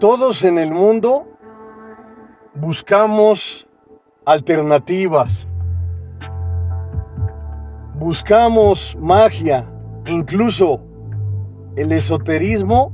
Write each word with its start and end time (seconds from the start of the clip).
Todos 0.00 0.44
en 0.44 0.58
el 0.58 0.70
mundo 0.70 1.26
buscamos 2.54 3.66
alternativas, 4.24 5.48
buscamos 7.94 8.96
magia, 9.00 9.66
incluso 10.06 10.80
el 11.74 11.90
esoterismo 11.90 12.92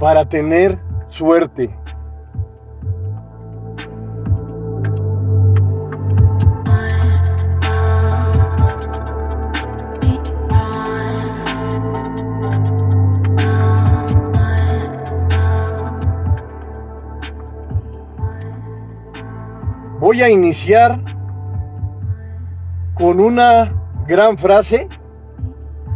para 0.00 0.28
tener 0.28 0.76
suerte. 1.08 1.72
A 20.22 20.30
iniciar 20.30 21.00
con 22.94 23.18
una 23.18 23.74
gran 24.06 24.38
frase 24.38 24.88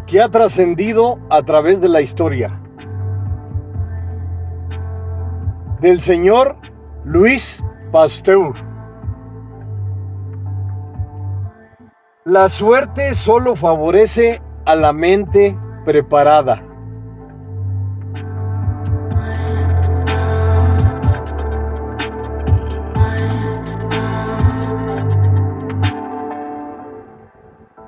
que 0.05 0.21
ha 0.21 0.29
trascendido 0.29 1.21
a 1.31 1.45
través 1.45 1.81
de 1.81 1.89
la 1.89 2.01
historia. 2.01 2.61
Del 5.81 6.01
señor 6.01 6.57
Luis 7.05 7.63
Pasteur. 7.93 8.53
La 12.25 12.49
suerte 12.49 13.15
solo 13.15 13.55
favorece 13.55 14.43
a 14.65 14.75
la 14.75 14.93
mente 14.93 15.57
preparada. 15.85 16.66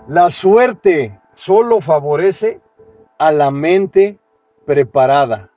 La 0.08 0.30
suerte 0.30 1.20
solo 1.34 1.82
favorece 1.82 2.62
a 3.18 3.30
la 3.30 3.50
mente 3.50 4.18
preparada. 4.64 5.50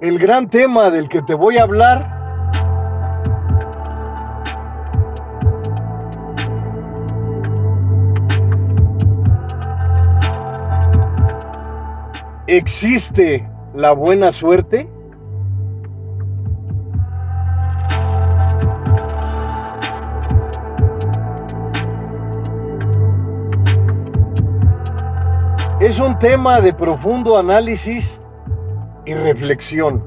El 0.00 0.18
gran 0.18 0.50
tema 0.50 0.90
del 0.90 1.08
que 1.08 1.22
te 1.22 1.34
voy 1.34 1.58
a 1.58 1.62
hablar 1.62 2.18
¿Existe 12.48 13.48
la 13.74 13.92
buena 13.92 14.32
suerte? 14.32 14.88
Es 25.88 26.00
un 26.00 26.18
tema 26.18 26.60
de 26.60 26.74
profundo 26.74 27.38
análisis 27.38 28.20
y 29.06 29.14
reflexión. 29.14 30.04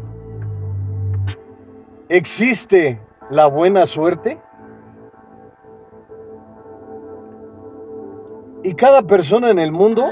¿Existe 2.07 3.01
la 3.31 3.47
buena 3.47 3.87
suerte? 3.87 4.39
Y 8.61 8.75
cada 8.75 9.01
persona 9.01 9.49
en 9.49 9.57
el 9.57 9.71
mundo 9.71 10.05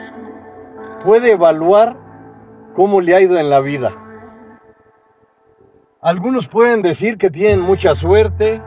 puede 1.06 1.34
evaluar 1.34 1.96
cómo 2.76 3.00
le 3.00 3.14
ha 3.14 3.22
ido 3.22 3.38
en 3.38 3.52
la 3.52 3.60
vida. 3.60 3.92
Algunos 6.02 6.48
pueden 6.48 6.82
decir 6.82 7.20
que 7.20 7.30
tienen 7.30 7.62
mucha 7.62 7.94
suerte, 7.94 8.60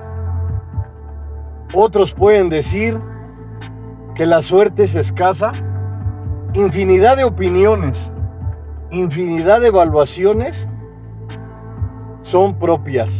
otros 1.75 2.15
pueden 2.15 2.49
decir 2.49 2.97
que 4.15 4.25
la 4.25 4.41
suerte 4.41 4.85
es 4.85 4.95
escasa 4.95 5.53
infinidad 6.55 7.17
de 7.17 7.25
opiniones, 7.25 8.13
infinidad 8.91 9.61
de 9.61 9.69
evaluaciones 9.69 10.69
son 12.23 12.59
propias. 12.59 13.19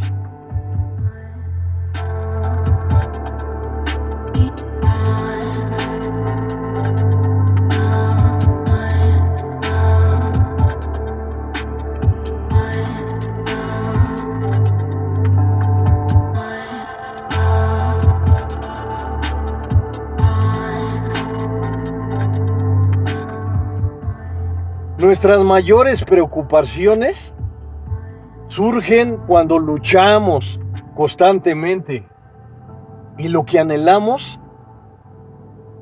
Nuestras 25.03 25.43
mayores 25.43 26.01
preocupaciones 26.05 27.33
surgen 28.47 29.17
cuando 29.27 29.59
luchamos 29.59 30.61
constantemente 30.95 32.07
y 33.17 33.27
lo 33.27 33.43
que 33.43 33.59
anhelamos 33.59 34.39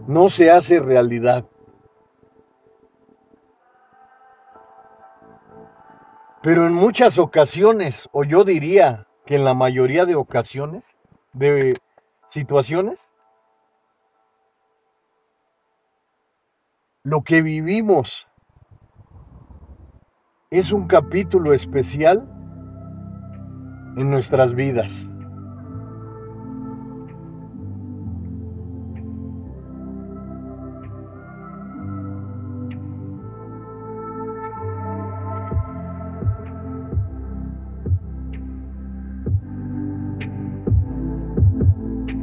no 0.07 0.27
se 0.29 0.49
hace 0.49 0.79
realidad. 0.79 1.45
Pero 6.41 6.65
en 6.65 6.73
muchas 6.73 7.19
ocasiones, 7.19 8.09
o 8.11 8.23
yo 8.23 8.43
diría 8.43 9.05
que 9.27 9.35
en 9.35 9.45
la 9.45 9.53
mayoría 9.53 10.05
de 10.05 10.15
ocasiones, 10.15 10.81
de 11.33 11.79
situaciones, 12.29 12.97
lo 17.03 17.21
que 17.21 17.43
vivimos 17.43 18.27
es 20.53 20.73
un 20.73 20.85
capítulo 20.85 21.53
especial 21.53 22.28
en 23.95 24.09
nuestras 24.09 24.53
vidas. 24.53 25.09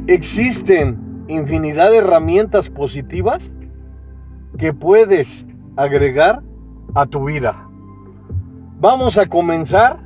Existen 0.05 1.25
infinidad 1.27 1.89
de 1.89 1.97
herramientas 1.97 2.69
positivas 2.69 3.51
que 4.59 4.71
puedes 4.71 5.47
agregar 5.77 6.43
a 6.93 7.07
tu 7.07 7.25
vida. 7.25 7.68
Vamos 8.81 9.17
a 9.17 9.25
comenzar 9.25 9.97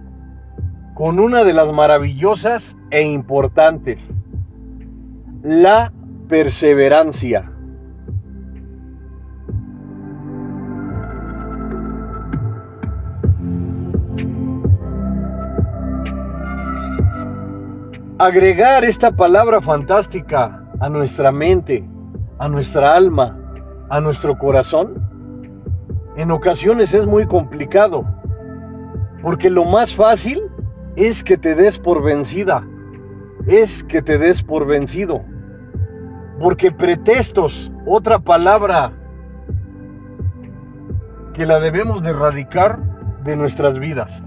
con 0.95 1.19
una 1.19 1.43
de 1.43 1.53
las 1.53 1.71
maravillosas 1.71 2.75
e 2.89 3.03
importantes, 3.03 3.99
la 5.43 5.93
perseverancia. 6.27 7.51
Agregar 18.17 18.85
esta 18.85 19.11
palabra 19.11 19.61
fantástica 19.61 20.63
a 20.79 20.89
nuestra 20.89 21.31
mente, 21.31 21.87
a 22.39 22.49
nuestra 22.49 22.95
alma, 22.95 23.37
a 23.91 24.01
nuestro 24.01 24.35
corazón, 24.35 24.95
en 26.17 26.31
ocasiones 26.31 26.91
es 26.95 27.05
muy 27.05 27.27
complicado 27.27 28.22
porque 29.23 29.49
lo 29.49 29.63
más 29.63 29.95
fácil 29.95 30.43
es 30.97 31.23
que 31.23 31.37
te 31.37 31.55
des 31.55 31.79
por 31.79 32.03
vencida, 32.03 32.67
es 33.47 33.83
que 33.85 34.01
te 34.01 34.17
des 34.17 34.43
por 34.43 34.67
vencido. 34.67 35.23
Porque 36.39 36.71
pretextos, 36.71 37.71
otra 37.85 38.19
palabra 38.19 38.91
que 41.33 41.45
la 41.45 41.59
debemos 41.59 42.03
de 42.03 42.09
erradicar 42.09 42.79
de 43.23 43.37
nuestras 43.37 43.79
vidas. 43.79 44.21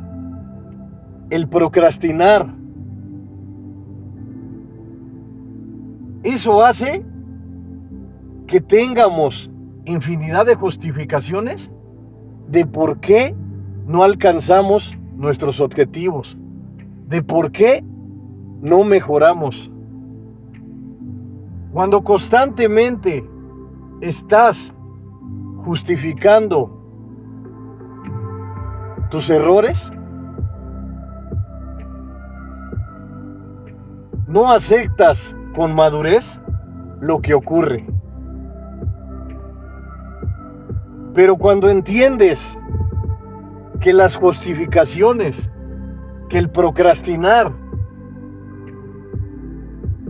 El 1.28 1.46
procrastinar. 1.46 2.46
Eso 6.22 6.64
hace 6.64 7.04
que 8.46 8.60
tengamos 8.62 9.50
infinidad 9.84 10.46
de 10.46 10.54
justificaciones 10.54 11.70
de 12.48 12.64
por 12.64 12.98
qué 13.00 13.34
no 13.86 14.02
alcanzamos 14.02 14.98
nuestros 15.16 15.60
objetivos, 15.60 16.36
de 17.06 17.22
por 17.22 17.52
qué 17.52 17.84
no 18.60 18.82
mejoramos. 18.84 19.70
Cuando 21.72 22.02
constantemente 22.02 23.24
estás 24.00 24.74
justificando 25.64 26.72
tus 29.10 29.30
errores, 29.30 29.92
no 34.26 34.50
aceptas 34.50 35.36
con 35.54 35.74
madurez 35.74 36.40
lo 37.00 37.20
que 37.20 37.34
ocurre. 37.34 37.86
Pero 41.14 41.36
cuando 41.36 41.70
entiendes 41.70 42.58
que 43.80 43.92
las 43.92 44.16
justificaciones, 44.16 45.50
que 46.28 46.38
el 46.38 46.50
procrastinar, 46.50 47.52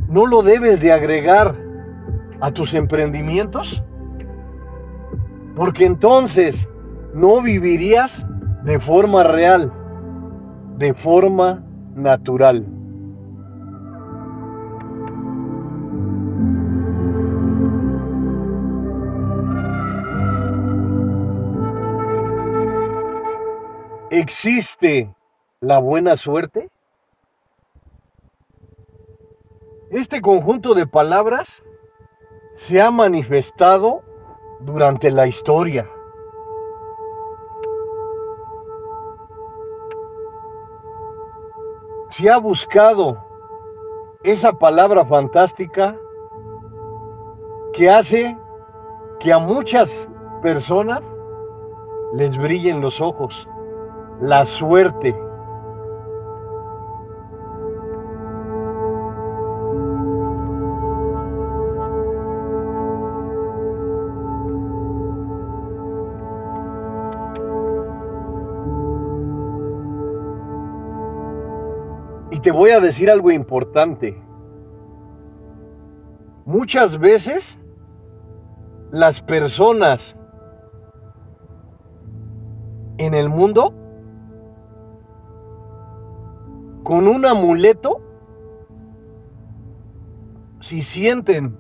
no 0.09 0.27
lo 0.27 0.43
debes 0.43 0.81
de 0.81 0.93
agregar 0.93 1.55
a 2.41 2.51
tus 2.51 2.75
emprendimientos, 2.75 3.83
porque 5.55 5.85
entonces 5.85 6.69
no 7.15 7.43
vivirías 7.43 8.27
de 8.65 8.79
forma 8.79 9.25
real, 9.25 9.73
de 10.77 10.93
forma 10.95 11.65
natural. 11.95 12.76
¿Existe 24.11 25.13
la 25.61 25.79
buena 25.79 26.17
suerte? 26.17 26.71
Este 29.91 30.21
conjunto 30.21 30.75
de 30.75 30.87
palabras 30.87 31.65
se 32.55 32.81
ha 32.81 32.93
manifestado 32.93 34.03
durante 34.61 35.11
la 35.11 35.27
historia. 35.27 35.91
Se 42.11 42.31
ha 42.31 42.39
buscado 42.39 43.25
esa 44.23 44.53
palabra 44.53 45.05
fantástica 45.05 45.99
que 47.73 47.91
hace 47.91 48.39
que 49.19 49.33
a 49.33 49.39
muchas 49.41 50.09
personas 50.43 51.03
les 52.15 52.39
brillen 52.39 52.81
los 52.81 53.01
ojos 53.01 53.49
la 54.21 54.47
suerte. 54.47 55.15
Y 72.31 72.41
te 72.41 72.51
voy 72.51 72.71
a 72.71 72.81
decir 72.81 73.11
algo 73.11 73.31
importante. 73.31 74.23
Muchas 76.45 76.99
veces 76.99 77.59
las 78.93 79.21
personas 79.21 80.17
en 82.99 83.15
el 83.15 83.29
mundo 83.29 83.75
con 86.87 87.09
un 87.09 87.27
amuleto, 87.27 88.01
si 90.61 90.83
sienten 90.83 91.59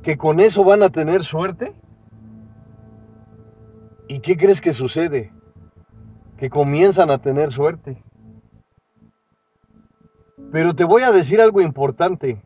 que 0.00 0.16
con 0.16 0.38
eso 0.38 0.62
van 0.62 0.84
a 0.84 0.90
tener 0.90 1.24
suerte, 1.24 1.74
¿y 4.06 4.20
qué 4.20 4.36
crees 4.36 4.60
que 4.60 4.72
sucede? 4.72 5.32
Que 6.36 6.48
comienzan 6.48 7.10
a 7.10 7.18
tener 7.18 7.50
suerte. 7.50 8.00
Pero 10.52 10.76
te 10.76 10.84
voy 10.84 11.02
a 11.02 11.10
decir 11.10 11.40
algo 11.40 11.60
importante. 11.60 12.44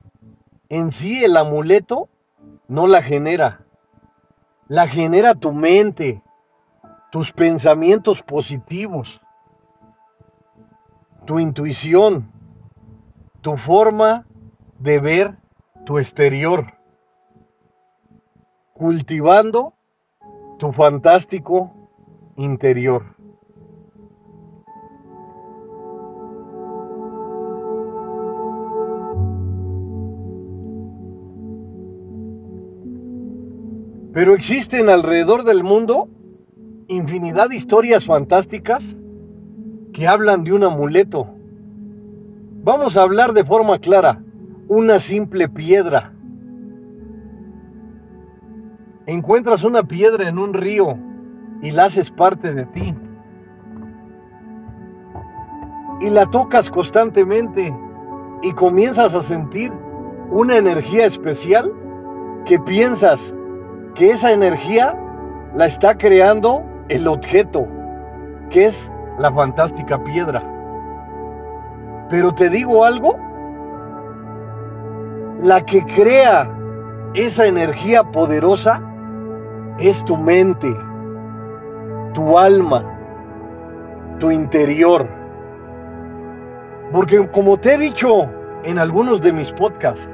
En 0.71 0.93
sí 0.93 1.23
el 1.23 1.37
amuleto 1.37 2.09
no 2.69 2.87
la 2.87 3.03
genera. 3.03 3.67
La 4.67 4.89
genera 4.89 5.35
tu 5.35 5.53
mente, 5.53 6.23
tus 7.11 7.33
pensamientos 7.33 8.23
positivos 8.23 9.21
tu 11.25 11.39
intuición, 11.39 12.31
tu 13.41 13.57
forma 13.57 14.27
de 14.79 14.99
ver 15.01 15.37
tu 15.85 15.99
exterior, 15.99 16.75
cultivando 18.73 19.75
tu 20.59 20.73
fantástico 20.73 21.73
interior. 22.37 23.19
Pero 34.13 34.35
existen 34.35 34.89
alrededor 34.89 35.45
del 35.45 35.63
mundo 35.63 36.09
infinidad 36.89 37.51
de 37.51 37.57
historias 37.57 38.05
fantásticas 38.05 38.97
que 39.99 40.07
hablan 40.07 40.45
de 40.45 40.53
un 40.53 40.63
amuleto. 40.63 41.27
Vamos 42.63 42.97
a 42.97 43.03
hablar 43.03 43.33
de 43.33 43.43
forma 43.43 43.81
clara, 43.81 44.21
una 44.69 45.01
simple 45.01 45.49
piedra. 45.49 46.13
Encuentras 49.07 49.65
una 49.65 49.83
piedra 49.83 50.29
en 50.29 50.39
un 50.39 50.55
río 50.55 50.97
y 51.63 51.73
la 51.73 51.87
haces 51.87 52.13
parte 52.13 52.55
de 52.55 52.65
ti. 52.67 52.95
Y 56.01 56.11
la 56.11 56.27
tocas 56.27 56.71
constantemente 56.71 57.77
y 58.43 58.53
comienzas 58.53 59.15
a 59.15 59.23
sentir 59.25 59.73
una 60.31 60.59
energía 60.59 61.07
especial 61.07 61.73
que 62.45 62.61
piensas 62.61 63.35
que 63.97 64.13
esa 64.13 64.31
energía 64.31 64.97
la 65.57 65.67
está 65.67 65.99
creando 65.99 66.63
el 66.89 67.09
objeto, 67.09 67.67
que 68.49 68.67
es 68.67 68.93
la 69.19 69.33
fantástica 69.33 70.03
piedra. 70.03 70.43
Pero 72.09 72.33
te 72.33 72.49
digo 72.49 72.85
algo, 72.85 73.17
la 75.43 75.65
que 75.65 75.85
crea 75.85 76.51
esa 77.15 77.47
energía 77.47 78.03
poderosa 78.05 78.81
es 79.79 80.05
tu 80.05 80.17
mente, 80.17 80.75
tu 82.15 82.39
alma, 82.39 82.85
tu 84.19 84.31
interior. 84.31 85.07
Porque 86.93 87.29
como 87.29 87.59
te 87.59 87.75
he 87.75 87.79
dicho 87.79 88.27
en 88.65 88.79
algunos 88.79 89.21
de 89.21 89.33
mis 89.33 89.53
podcasts, 89.53 90.09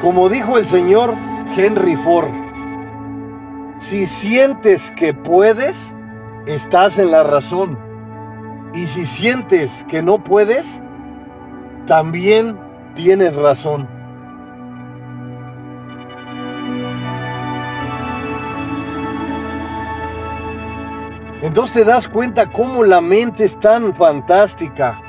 como 0.00 0.28
dijo 0.28 0.56
el 0.58 0.66
señor 0.66 1.14
Henry 1.56 1.96
Ford, 1.96 2.30
si 3.78 4.06
sientes 4.06 4.90
que 4.92 5.14
puedes, 5.14 5.94
estás 6.48 6.98
en 6.98 7.10
la 7.10 7.24
razón. 7.24 7.78
Y 8.74 8.86
si 8.86 9.06
sientes 9.06 9.84
que 9.88 10.02
no 10.02 10.22
puedes, 10.22 10.66
también 11.86 12.58
tienes 12.94 13.34
razón. 13.36 13.88
Entonces 21.42 21.74
te 21.74 21.84
das 21.84 22.08
cuenta 22.08 22.50
cómo 22.50 22.82
la 22.82 23.00
mente 23.00 23.44
es 23.44 23.58
tan 23.60 23.94
fantástica, 23.94 25.00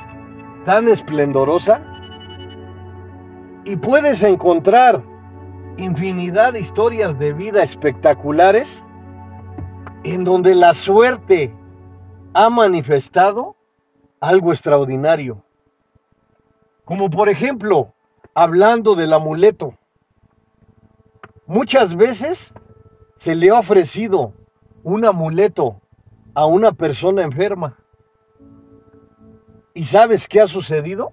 tan 0.64 0.88
esplendorosa, 0.88 1.80
y 3.64 3.76
puedes 3.76 4.22
encontrar 4.22 5.02
infinidad 5.76 6.52
de 6.52 6.60
historias 6.60 7.18
de 7.18 7.32
vida 7.32 7.62
espectaculares 7.62 8.84
en 10.04 10.24
donde 10.24 10.54
la 10.54 10.74
suerte 10.74 11.52
ha 12.32 12.48
manifestado 12.48 13.56
algo 14.20 14.52
extraordinario. 14.52 15.42
Como 16.84 17.10
por 17.10 17.28
ejemplo, 17.28 17.92
hablando 18.34 18.94
del 18.94 19.12
amuleto. 19.12 19.74
Muchas 21.46 21.96
veces 21.96 22.54
se 23.18 23.34
le 23.34 23.50
ha 23.50 23.58
ofrecido 23.58 24.32
un 24.82 25.04
amuleto 25.04 25.80
a 26.34 26.46
una 26.46 26.72
persona 26.72 27.22
enferma. 27.22 27.76
¿Y 29.74 29.84
sabes 29.84 30.28
qué 30.28 30.40
ha 30.40 30.46
sucedido? 30.46 31.12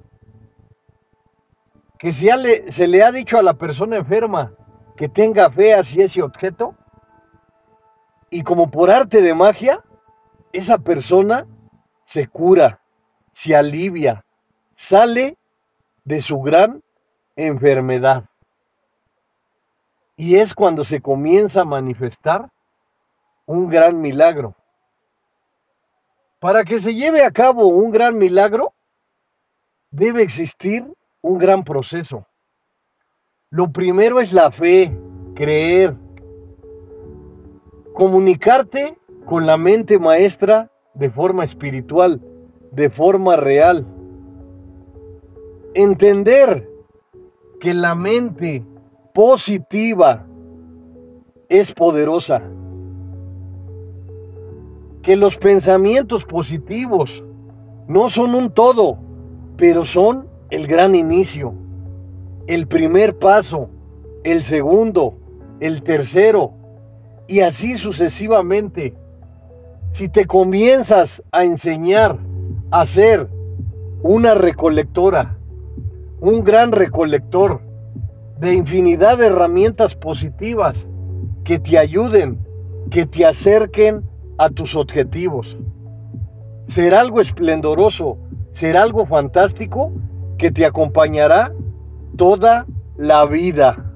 Que 2.00 2.12
le, 2.12 2.72
se 2.72 2.88
le 2.88 3.04
ha 3.04 3.12
dicho 3.12 3.38
a 3.38 3.44
la 3.44 3.56
persona 3.56 3.98
enferma 3.98 4.54
que 4.96 5.10
tenga 5.10 5.50
fe 5.50 5.74
hacia 5.74 6.06
ese 6.06 6.22
objeto 6.22 6.76
y 8.30 8.44
como 8.44 8.70
por 8.70 8.92
arte 8.92 9.22
de 9.22 9.34
magia, 9.34 9.84
esa 10.52 10.78
persona 10.78 11.46
se 12.06 12.28
cura, 12.28 12.82
se 13.34 13.56
alivia, 13.56 14.26
sale 14.76 15.38
de 16.04 16.22
su 16.22 16.42
gran 16.42 16.84
enfermedad. 17.36 18.26
Y 20.16 20.38
es 20.38 20.54
cuando 20.54 20.84
se 20.84 21.02
comienza 21.02 21.62
a 21.62 21.66
manifestar 21.66 22.50
un 23.46 23.70
gran 23.70 24.02
milagro. 24.02 24.56
Para 26.40 26.64
que 26.64 26.80
se 26.80 26.96
lleve 26.96 27.24
a 27.24 27.32
cabo 27.32 27.68
un 27.68 27.92
gran 27.92 28.18
milagro, 28.18 28.74
debe 29.92 30.24
existir 30.24 30.86
un 31.22 31.38
gran 31.38 31.64
proceso. 31.64 32.26
Lo 33.50 33.72
primero 33.72 34.20
es 34.20 34.34
la 34.34 34.52
fe, 34.52 34.96
creer, 35.36 35.96
comunicarte 37.98 38.96
con 39.26 39.48
la 39.48 39.58
mente 39.58 39.98
maestra 39.98 40.72
de 40.94 41.10
forma 41.10 41.44
espiritual, 41.44 42.22
de 42.72 42.92
forma 42.92 43.38
real. 43.38 43.88
Entender 45.74 46.70
que 47.60 47.74
la 47.74 47.96
mente 47.96 48.64
positiva 49.16 50.28
es 51.50 51.74
poderosa. 51.74 52.44
Que 55.02 55.16
los 55.16 55.36
pensamientos 55.38 56.24
positivos 56.24 57.24
no 57.88 58.12
son 58.12 58.36
un 58.36 58.52
todo, 58.52 59.00
pero 59.56 59.86
son 59.86 60.28
el 60.52 60.68
gran 60.68 60.94
inicio, 60.94 61.56
el 62.46 62.68
primer 62.68 63.18
paso, 63.18 63.72
el 64.24 64.44
segundo, 64.44 65.18
el 65.62 65.82
tercero, 65.82 66.57
y 67.28 67.42
así 67.42 67.78
sucesivamente. 67.78 68.96
Si 69.94 70.10
te 70.10 70.26
comienzas 70.26 71.24
a 71.32 71.44
enseñar 71.44 72.18
a 72.72 72.86
ser 72.86 73.28
una 74.02 74.36
recolectora, 74.36 75.38
un 76.20 76.44
gran 76.44 76.72
recolector 76.72 77.62
de 78.40 78.54
infinidad 78.54 79.18
de 79.18 79.28
herramientas 79.28 79.96
positivas 79.96 80.88
que 81.44 81.60
te 81.60 81.78
ayuden, 81.78 82.40
que 82.92 83.06
te 83.06 83.26
acerquen 83.26 84.04
a 84.38 84.50
tus 84.50 84.76
objetivos. 84.76 85.58
Será 86.68 87.00
algo 87.00 87.22
esplendoroso, 87.22 88.18
será 88.52 88.84
algo 88.84 89.06
fantástico 89.06 89.92
que 90.38 90.52
te 90.52 90.66
acompañará 90.66 91.54
toda 92.16 92.68
la 92.98 93.26
vida. 93.26 93.87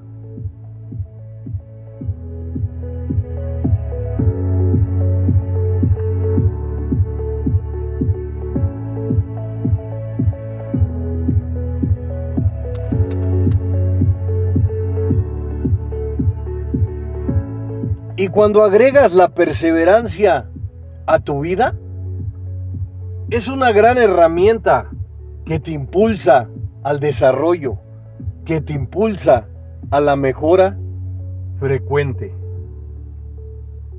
Y 18.22 18.28
cuando 18.28 18.62
agregas 18.62 19.14
la 19.14 19.30
perseverancia 19.30 20.48
a 21.06 21.18
tu 21.18 21.40
vida, 21.40 21.74
es 23.30 23.48
una 23.48 23.72
gran 23.72 23.98
herramienta 23.98 24.88
que 25.44 25.58
te 25.58 25.72
impulsa 25.72 26.48
al 26.84 27.00
desarrollo, 27.00 27.80
que 28.44 28.60
te 28.60 28.74
impulsa 28.74 29.48
a 29.90 30.00
la 30.00 30.14
mejora 30.14 30.78
frecuente. 31.58 32.32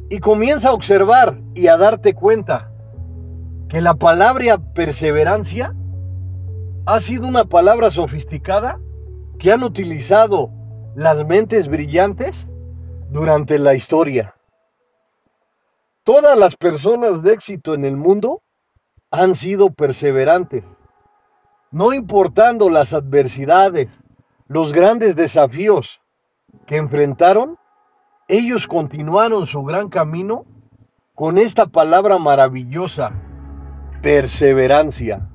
Y 0.10 0.20
comienza 0.20 0.70
a 0.70 0.74
observar 0.74 1.42
y 1.53 1.68
a 1.68 1.75
darte 1.75 2.13
cuenta 2.13 2.72
que 3.68 3.82
la 3.82 3.96
palabra 3.96 4.58
perseverancia 4.58 5.75
ha 6.86 7.01
sido 7.01 7.27
una 7.27 7.44
palabra 7.44 7.92
sofisticada 7.92 8.80
que 9.38 9.51
han 9.51 9.65
utilizado 9.65 10.50
las 10.96 11.27
mentes 11.27 11.68
brillantes 11.68 12.48
durante 13.13 13.60
la 13.60 13.75
historia. 13.75 14.34
Todas 16.03 16.36
las 16.36 16.55
personas 16.55 17.22
de 17.22 17.34
éxito 17.34 17.75
en 17.75 17.86
el 17.86 17.96
mundo 17.96 18.41
han 19.12 19.36
sido 19.36 19.70
perseverantes, 19.70 20.63
no 21.70 21.93
importando 21.93 22.72
las 22.72 22.91
adversidades, 22.91 23.89
los 24.48 24.74
grandes 24.74 25.15
desafíos 25.15 26.01
que 26.65 26.77
enfrentaron, 26.77 27.60
ellos 28.27 28.65
continuaron 28.65 29.46
su 29.46 29.63
gran 29.63 29.89
camino 29.89 30.46
con 31.13 31.38
esta 31.38 31.67
palabra 31.67 32.17
maravillosa, 32.17 33.12
perseverancia. 34.01 35.29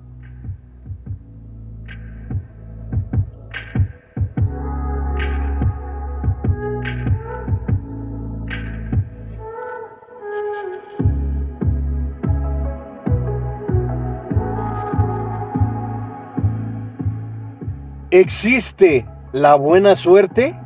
¿Existe 18.10 19.06
la 19.32 19.54
buena 19.54 19.94
suerte? 19.94 20.58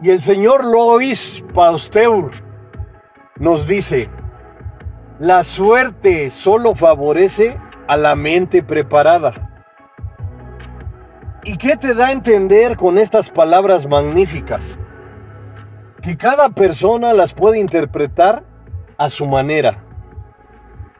Y 0.00 0.10
el 0.10 0.22
señor 0.22 0.64
Lois 0.64 1.42
Pasteur 1.52 2.30
nos 3.40 3.66
dice, 3.66 4.08
la 5.18 5.42
suerte 5.42 6.30
solo 6.30 6.76
favorece 6.76 7.58
a 7.88 7.96
la 7.96 8.14
mente 8.14 8.62
preparada. 8.62 9.32
¿Y 11.42 11.56
qué 11.56 11.76
te 11.76 11.94
da 11.94 12.06
a 12.06 12.12
entender 12.12 12.76
con 12.76 12.96
estas 12.96 13.28
palabras 13.28 13.88
magníficas? 13.88 14.78
Que 16.00 16.16
cada 16.16 16.50
persona 16.50 17.12
las 17.12 17.34
puede 17.34 17.58
interpretar 17.58 18.44
a 18.98 19.08
su 19.10 19.26
manera. 19.26 19.82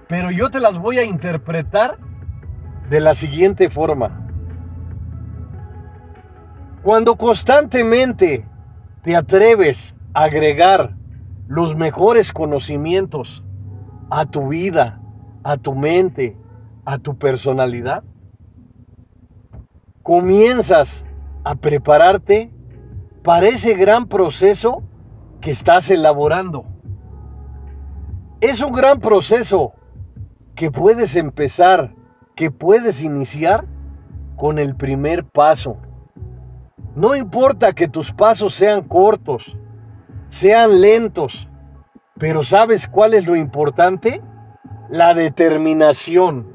Pero 0.08 0.32
yo 0.32 0.50
te 0.50 0.58
las 0.58 0.76
voy 0.76 0.98
a 0.98 1.04
interpretar 1.04 1.98
de 2.90 3.00
la 3.00 3.14
siguiente 3.14 3.70
forma. 3.70 4.23
Cuando 6.84 7.16
constantemente 7.16 8.46
te 9.04 9.16
atreves 9.16 9.94
a 10.12 10.24
agregar 10.24 10.94
los 11.48 11.74
mejores 11.74 12.30
conocimientos 12.30 13.42
a 14.10 14.26
tu 14.26 14.48
vida, 14.48 15.00
a 15.44 15.56
tu 15.56 15.74
mente, 15.74 16.36
a 16.84 16.98
tu 16.98 17.16
personalidad, 17.16 18.04
comienzas 20.02 21.06
a 21.42 21.54
prepararte 21.54 22.52
para 23.22 23.48
ese 23.48 23.72
gran 23.72 24.06
proceso 24.06 24.82
que 25.40 25.52
estás 25.52 25.88
elaborando. 25.88 26.66
Es 28.42 28.60
un 28.60 28.72
gran 28.72 29.00
proceso 29.00 29.72
que 30.54 30.70
puedes 30.70 31.16
empezar, 31.16 31.94
que 32.36 32.50
puedes 32.50 33.02
iniciar 33.02 33.64
con 34.36 34.58
el 34.58 34.76
primer 34.76 35.24
paso. 35.24 35.78
No 36.94 37.16
importa 37.16 37.72
que 37.72 37.88
tus 37.88 38.12
pasos 38.12 38.54
sean 38.54 38.82
cortos, 38.82 39.56
sean 40.28 40.80
lentos, 40.80 41.48
pero 42.18 42.44
¿sabes 42.44 42.86
cuál 42.86 43.14
es 43.14 43.26
lo 43.26 43.34
importante? 43.34 44.22
La 44.88 45.12
determinación. 45.12 46.54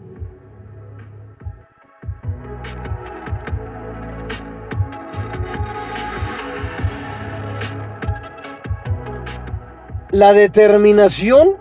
La 10.11 10.33
determinación 10.33 11.57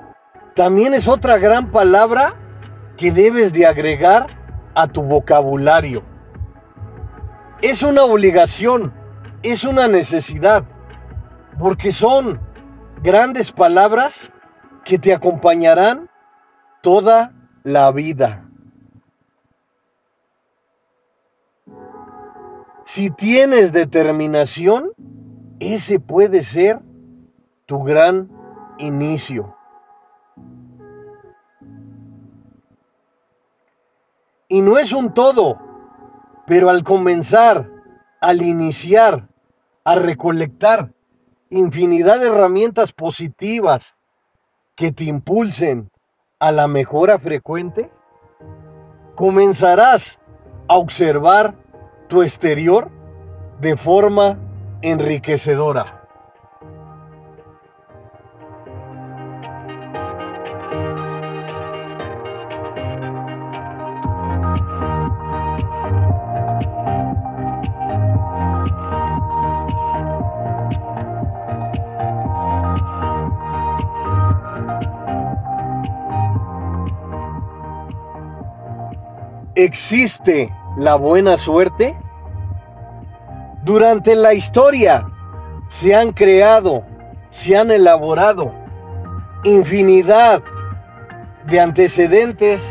también 0.54 0.94
es 0.94 1.08
otra 1.08 1.38
gran 1.38 1.72
palabra 1.72 2.34
que 2.96 3.10
debes 3.10 3.52
de 3.52 3.66
agregar 3.66 4.28
a 4.74 4.86
tu 4.86 5.02
vocabulario. 5.02 6.07
Es 7.60 7.82
una 7.82 8.04
obligación, 8.04 8.94
es 9.42 9.64
una 9.64 9.88
necesidad, 9.88 10.64
porque 11.58 11.90
son 11.90 12.38
grandes 13.02 13.50
palabras 13.50 14.30
que 14.84 14.96
te 14.96 15.12
acompañarán 15.12 16.08
toda 16.82 17.34
la 17.64 17.90
vida. 17.90 18.48
Si 22.84 23.10
tienes 23.10 23.72
determinación, 23.72 24.92
ese 25.58 25.98
puede 25.98 26.44
ser 26.44 26.78
tu 27.66 27.82
gran 27.82 28.30
inicio. 28.78 29.56
Y 34.46 34.62
no 34.62 34.78
es 34.78 34.92
un 34.92 35.12
todo, 35.12 35.67
pero 36.48 36.70
al 36.70 36.82
comenzar, 36.82 37.70
al 38.22 38.40
iniciar, 38.40 39.28
a 39.84 39.94
recolectar 39.96 40.92
infinidad 41.50 42.20
de 42.20 42.28
herramientas 42.28 42.92
positivas 42.92 43.94
que 44.74 44.90
te 44.90 45.04
impulsen 45.04 45.90
a 46.38 46.50
la 46.50 46.66
mejora 46.66 47.18
frecuente, 47.18 47.90
comenzarás 49.14 50.18
a 50.68 50.76
observar 50.76 51.54
tu 52.08 52.22
exterior 52.22 52.90
de 53.60 53.76
forma 53.76 54.38
enriquecedora. 54.80 55.97
¿Existe 79.58 80.54
la 80.76 80.94
buena 80.94 81.36
suerte? 81.36 81.96
Durante 83.64 84.14
la 84.14 84.32
historia 84.32 85.04
se 85.68 85.96
han 85.96 86.12
creado, 86.12 86.84
se 87.30 87.58
han 87.58 87.72
elaborado 87.72 88.54
infinidad 89.42 90.44
de 91.46 91.58
antecedentes 91.58 92.62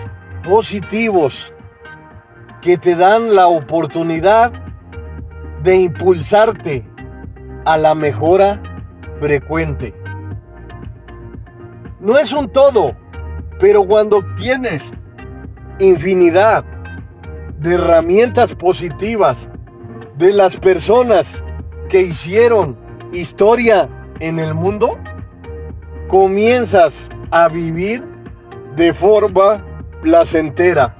positivos 0.45 1.53
que 2.61 2.77
te 2.77 2.95
dan 2.95 3.35
la 3.35 3.47
oportunidad 3.47 4.53
de 5.63 5.75
impulsarte 5.75 6.85
a 7.65 7.75
la 7.75 7.95
mejora 7.95 8.61
frecuente. 9.19 9.93
No 11.99 12.17
es 12.17 12.31
un 12.31 12.47
todo, 12.47 12.95
pero 13.59 13.83
cuando 13.85 14.23
tienes 14.37 14.81
infinidad 15.79 16.63
de 17.57 17.73
herramientas 17.73 18.53
positivas 18.55 19.49
de 20.17 20.33
las 20.33 20.55
personas 20.57 21.43
que 21.89 22.01
hicieron 22.01 22.77
historia 23.13 23.89
en 24.19 24.39
el 24.39 24.53
mundo, 24.53 24.97
comienzas 26.07 27.09
a 27.31 27.47
vivir 27.47 28.03
de 28.75 28.93
forma 28.93 29.63
placentera. 30.01 30.95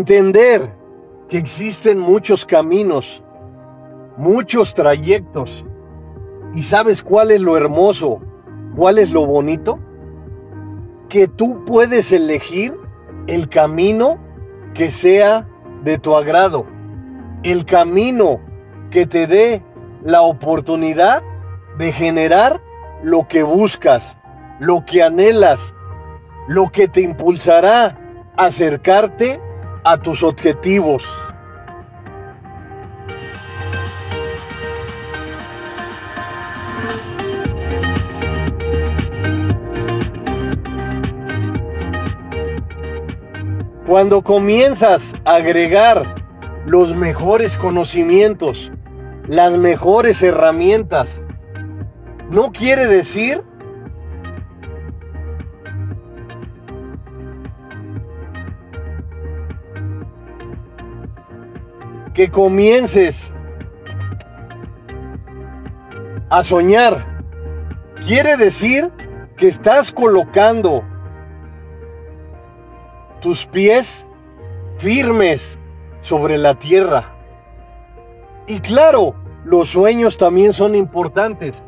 Entender 0.00 0.72
que 1.28 1.36
existen 1.36 1.98
muchos 1.98 2.46
caminos, 2.46 3.22
muchos 4.16 4.72
trayectos. 4.72 5.62
¿Y 6.54 6.62
sabes 6.62 7.02
cuál 7.02 7.30
es 7.30 7.42
lo 7.42 7.54
hermoso? 7.54 8.22
¿Cuál 8.74 8.98
es 8.98 9.10
lo 9.10 9.26
bonito? 9.26 9.78
Que 11.10 11.28
tú 11.28 11.66
puedes 11.66 12.12
elegir 12.12 12.74
el 13.26 13.50
camino 13.50 14.18
que 14.72 14.88
sea 14.88 15.46
de 15.84 15.98
tu 15.98 16.16
agrado. 16.16 16.64
El 17.42 17.66
camino 17.66 18.40
que 18.90 19.04
te 19.04 19.26
dé 19.26 19.62
la 20.02 20.22
oportunidad 20.22 21.22
de 21.76 21.92
generar 21.92 22.62
lo 23.02 23.28
que 23.28 23.42
buscas, 23.42 24.16
lo 24.60 24.82
que 24.86 25.02
anhelas, 25.02 25.74
lo 26.48 26.72
que 26.72 26.88
te 26.88 27.02
impulsará 27.02 27.98
a 28.38 28.46
acercarte 28.46 29.38
a 29.84 29.98
tus 29.98 30.22
objetivos. 30.22 31.04
Cuando 43.86 44.22
comienzas 44.22 45.02
a 45.24 45.34
agregar 45.34 46.14
los 46.64 46.94
mejores 46.94 47.58
conocimientos, 47.58 48.70
las 49.26 49.52
mejores 49.56 50.22
herramientas, 50.22 51.20
no 52.30 52.52
quiere 52.52 52.86
decir 52.86 53.42
que 62.20 62.30
comiences 62.30 63.32
a 66.28 66.42
soñar. 66.42 67.06
Quiere 68.06 68.36
decir 68.36 68.90
que 69.38 69.48
estás 69.48 69.90
colocando 69.90 70.84
tus 73.22 73.46
pies 73.46 74.06
firmes 74.76 75.58
sobre 76.02 76.36
la 76.36 76.56
tierra. 76.56 77.10
Y 78.46 78.60
claro, 78.60 79.14
los 79.46 79.70
sueños 79.70 80.18
también 80.18 80.52
son 80.52 80.74
importantes. 80.74 81.62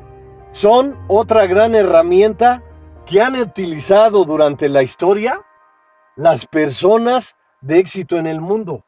Son 0.50 0.98
otra 1.08 1.46
gran 1.46 1.74
herramienta 1.74 2.62
que 3.06 3.22
han 3.22 3.36
utilizado 3.36 4.26
durante 4.26 4.68
la 4.68 4.82
historia 4.82 5.40
las 6.14 6.44
personas 6.46 7.36
de 7.62 7.78
éxito 7.78 8.18
en 8.18 8.26
el 8.26 8.42
mundo. 8.42 8.84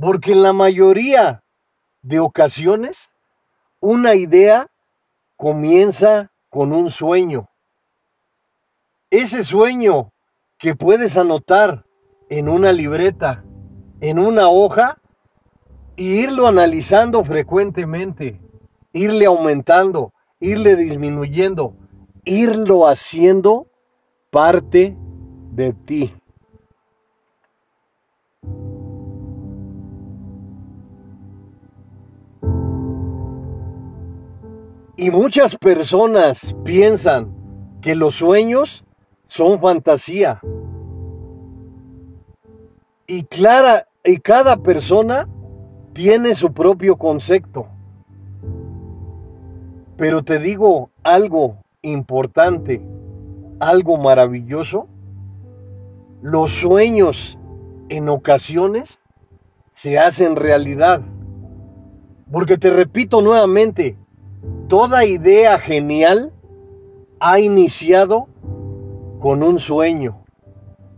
Porque 0.00 0.32
en 0.32 0.42
la 0.42 0.54
mayoría 0.54 1.42
de 2.00 2.20
ocasiones, 2.20 3.10
una 3.80 4.14
idea 4.14 4.66
comienza 5.36 6.30
con 6.48 6.72
un 6.72 6.90
sueño. 6.90 7.50
Ese 9.10 9.44
sueño 9.44 10.12
que 10.58 10.74
puedes 10.74 11.16
anotar 11.16 11.84
en 12.30 12.48
una 12.48 12.72
libreta, 12.72 13.44
en 14.00 14.18
una 14.18 14.48
hoja, 14.48 14.98
e 15.96 16.02
irlo 16.02 16.46
analizando 16.46 17.22
frecuentemente, 17.24 18.40
irle 18.92 19.26
aumentando, 19.26 20.14
irle 20.38 20.76
disminuyendo, 20.76 21.76
irlo 22.24 22.88
haciendo 22.88 23.66
parte 24.30 24.96
de 25.52 25.72
ti. 25.72 26.14
Y 35.00 35.10
muchas 35.10 35.56
personas 35.56 36.54
piensan 36.62 37.34
que 37.80 37.94
los 37.94 38.16
sueños 38.16 38.84
son 39.28 39.58
fantasía. 39.58 40.42
Y 43.06 43.22
clara 43.22 43.88
y 44.04 44.18
cada 44.18 44.58
persona 44.58 45.26
tiene 45.94 46.34
su 46.34 46.52
propio 46.52 46.96
concepto. 46.96 47.66
Pero 49.96 50.22
te 50.22 50.38
digo 50.38 50.90
algo 51.02 51.56
importante, 51.80 52.82
algo 53.58 53.96
maravilloso. 53.96 54.86
Los 56.20 56.50
sueños 56.50 57.38
en 57.88 58.10
ocasiones 58.10 58.98
se 59.72 59.98
hacen 59.98 60.36
realidad. 60.36 61.00
Porque 62.30 62.58
te 62.58 62.68
repito 62.68 63.22
nuevamente, 63.22 63.96
Toda 64.68 65.04
idea 65.04 65.58
genial 65.58 66.32
ha 67.18 67.40
iniciado 67.40 68.28
con 69.20 69.42
un 69.42 69.58
sueño, 69.58 70.24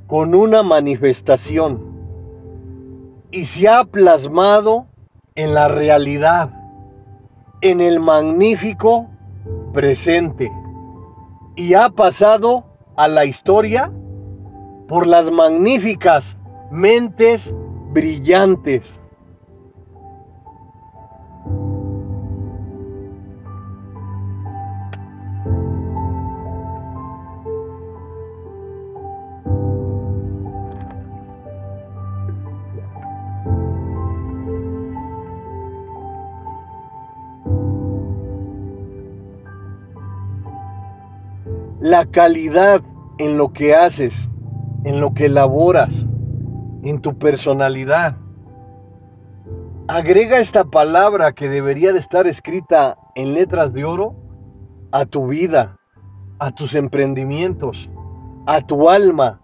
con 0.06 0.34
una 0.34 0.62
manifestación 0.62 1.92
y 3.30 3.46
se 3.46 3.68
ha 3.68 3.84
plasmado 3.84 4.86
en 5.34 5.54
la 5.54 5.68
realidad, 5.68 6.50
en 7.62 7.80
el 7.80 7.98
magnífico 7.98 9.08
presente 9.72 10.52
y 11.56 11.74
ha 11.74 11.90
pasado 11.90 12.64
a 12.96 13.08
la 13.08 13.24
historia 13.24 13.90
por 14.86 15.06
las 15.06 15.30
magníficas 15.30 16.36
mentes 16.70 17.54
brillantes 17.92 19.00
la 41.92 42.06
calidad 42.06 42.80
en 43.18 43.36
lo 43.36 43.52
que 43.52 43.74
haces, 43.74 44.30
en 44.84 44.98
lo 44.98 45.12
que 45.12 45.26
elaboras, 45.26 46.06
en 46.82 47.02
tu 47.02 47.18
personalidad, 47.18 48.16
Agrega 49.88 50.38
esta 50.38 50.64
palabra 50.64 51.32
que 51.32 51.50
debería 51.50 51.92
de 51.92 51.98
estar 51.98 52.26
escrita 52.26 52.96
en 53.14 53.34
letras 53.34 53.74
de 53.74 53.84
oro 53.84 54.14
a 54.90 55.04
tu 55.04 55.26
vida, 55.26 55.76
a 56.38 56.50
tus 56.52 56.74
emprendimientos, 56.74 57.90
a 58.46 58.62
tu 58.62 58.88
alma, 58.88 59.42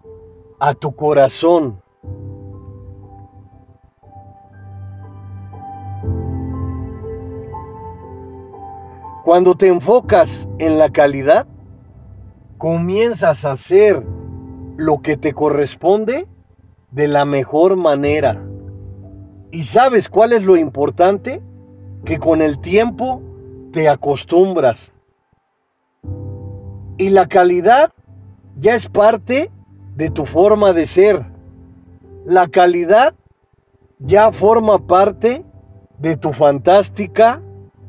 a 0.59 0.73
tu 0.73 0.95
corazón. 0.95 1.79
Cuando 9.23 9.53
te 9.53 9.67
enfocas 9.67 10.47
en 10.57 10.79
la 10.79 10.89
calidad, 10.89 11.45
comienzas 12.59 13.45
a 13.45 13.53
hacer 13.53 14.03
lo 14.75 15.01
que 15.01 15.15
te 15.15 15.33
corresponde 15.33 16.27
de 16.91 17.07
la 17.07 17.23
mejor 17.23 17.77
manera. 17.77 18.43
¿Y 19.49 19.63
sabes 19.63 20.09
cuál 20.09 20.33
es 20.33 20.43
lo 20.43 20.57
importante? 20.57 21.41
Que 22.03 22.19
con 22.19 22.41
el 22.41 22.59
tiempo 22.59 23.21
te 23.71 23.87
acostumbras. 23.87 24.91
Y 26.97 27.09
la 27.11 27.27
calidad 27.27 27.93
ya 28.59 28.75
es 28.75 28.89
parte 28.89 29.49
de 29.95 30.09
tu 30.11 30.25
forma 30.25 30.73
de 30.73 30.85
ser. 30.85 31.25
La 32.25 32.49
calidad 32.49 33.15
ya 33.99 34.33
forma 34.33 34.85
parte 34.85 35.45
de 35.97 36.17
tu 36.17 36.33
fantástica 36.33 37.41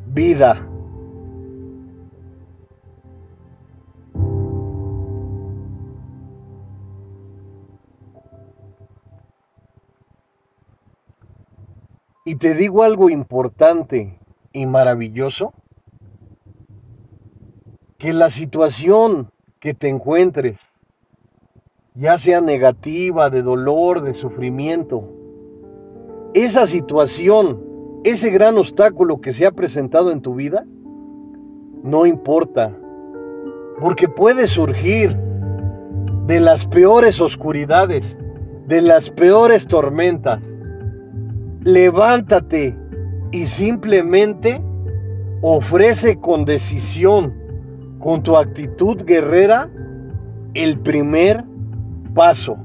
vida. 0.07 0.70
Y 12.31 12.37
te 12.37 12.55
digo 12.55 12.85
algo 12.85 13.11
importante 13.11 14.17
y 14.53 14.65
maravilloso, 14.65 15.53
que 17.99 18.13
la 18.13 18.31
situación 18.31 19.33
que 19.59 19.75
te 19.75 19.89
encuentres, 19.89 20.57
ya 21.97 22.19
sea 22.19 22.41
negativa, 22.41 23.31
de 23.31 23.43
dolor, 23.43 24.03
de 24.03 24.15
sufrimiento, 24.15 25.13
esa 26.33 26.69
situación, 26.69 27.65
ese 28.05 28.31
gran 28.31 28.59
obstáculo 28.59 29.21
que 29.21 29.33
se 29.33 29.45
ha 29.45 29.51
presentado 29.51 30.13
en 30.13 30.21
tu 30.21 30.37
vida, 30.37 30.65
no 31.83 32.07
importa, 32.07 32.73
porque 33.81 34.07
puede 34.07 34.47
surgir 34.47 35.17
de 36.29 36.39
las 36.39 36.65
peores 36.65 37.21
oscuridades, 37.21 38.17
de 38.69 38.83
las 38.83 39.11
peores 39.11 39.67
tormentas, 39.67 40.41
levántate 41.63 42.77
y 43.33 43.47
simplemente 43.47 44.61
ofrece 45.43 46.19
con 46.19 46.45
decisión, 46.45 47.35
con 47.99 48.23
tu 48.23 48.37
actitud 48.37 49.05
guerrera, 49.05 49.69
el 50.55 50.79
primer 50.79 51.45
paso. 52.15 52.57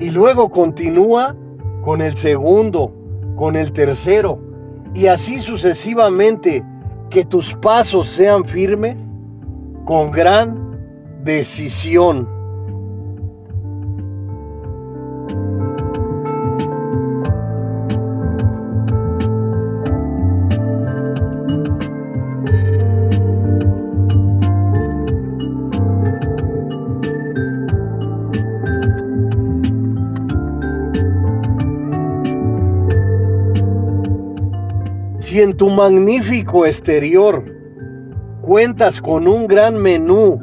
Y 0.00 0.10
luego 0.10 0.50
continúa 0.50 1.34
con 1.82 2.00
el 2.00 2.16
segundo, 2.16 2.92
con 3.36 3.56
el 3.56 3.72
tercero, 3.72 4.38
y 4.94 5.06
así 5.06 5.38
sucesivamente, 5.40 6.64
que 7.10 7.24
tus 7.24 7.54
pasos 7.54 8.08
sean 8.08 8.44
firmes 8.44 8.96
con 9.86 10.10
gran 10.10 10.78
decisión. 11.24 12.37
Si 35.28 35.42
en 35.42 35.54
tu 35.54 35.68
magnífico 35.68 36.64
exterior 36.64 37.44
cuentas 38.40 38.98
con 38.98 39.28
un 39.28 39.46
gran 39.46 39.76
menú 39.76 40.40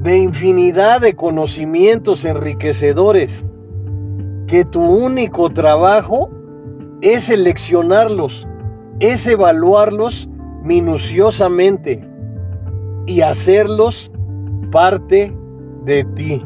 de 0.00 0.18
infinidad 0.18 1.00
de 1.02 1.14
conocimientos 1.14 2.24
enriquecedores, 2.24 3.46
que 4.48 4.64
tu 4.64 4.82
único 4.82 5.50
trabajo 5.50 6.32
es 7.00 7.26
seleccionarlos, 7.26 8.44
es 8.98 9.24
evaluarlos 9.24 10.28
minuciosamente 10.64 12.04
y 13.06 13.20
hacerlos 13.20 14.10
parte 14.72 15.32
de 15.84 16.02
ti. 16.16 16.44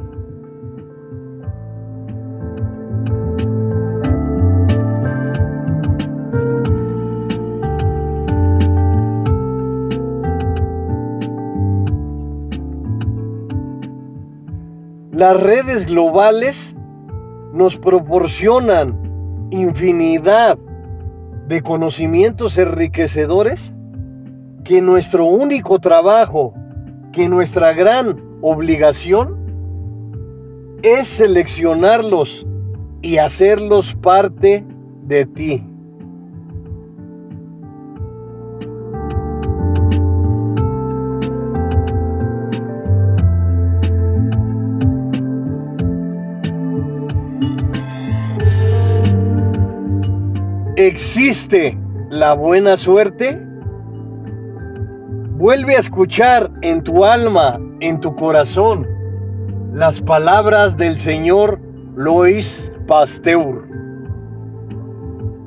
Las 15.22 15.40
redes 15.40 15.86
globales 15.86 16.74
nos 17.52 17.78
proporcionan 17.78 19.46
infinidad 19.52 20.58
de 21.46 21.62
conocimientos 21.62 22.58
enriquecedores 22.58 23.72
que 24.64 24.82
nuestro 24.82 25.26
único 25.26 25.78
trabajo, 25.78 26.54
que 27.12 27.28
nuestra 27.28 27.72
gran 27.72 28.20
obligación 28.40 29.36
es 30.82 31.06
seleccionarlos 31.06 32.44
y 33.00 33.18
hacerlos 33.18 33.94
parte 33.94 34.64
de 35.04 35.26
ti. 35.26 35.71
¿Existe 50.86 51.78
la 52.10 52.34
buena 52.34 52.76
suerte? 52.76 53.40
Vuelve 55.36 55.76
a 55.76 55.78
escuchar 55.78 56.50
en 56.60 56.82
tu 56.82 57.04
alma, 57.04 57.60
en 57.78 58.00
tu 58.00 58.16
corazón, 58.16 58.88
las 59.72 60.00
palabras 60.00 60.76
del 60.76 60.98
Señor 60.98 61.60
Lois 61.94 62.72
Pasteur. 62.88 63.64